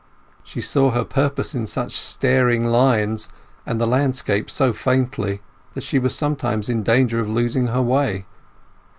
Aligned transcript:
She 0.43 0.61
saw 0.61 0.89
her 0.89 1.03
purpose 1.03 1.53
in 1.53 1.67
such 1.67 1.91
staring 1.95 2.65
lines, 2.65 3.29
and 3.67 3.79
the 3.79 3.85
landscape 3.85 4.49
so 4.49 4.73
faintly, 4.73 5.41
that 5.75 5.83
she 5.83 5.99
was 5.99 6.15
sometimes 6.15 6.69
in 6.69 6.81
danger 6.81 7.19
of 7.19 7.29
losing 7.29 7.67
her 7.67 7.83
way. 7.83 8.25